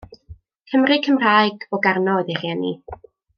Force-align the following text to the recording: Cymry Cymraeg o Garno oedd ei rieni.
Cymry 0.71 0.97
Cymraeg 1.07 1.67
o 1.77 1.81
Garno 1.85 2.17
oedd 2.23 2.33
ei 2.35 2.41
rieni. 2.41 2.73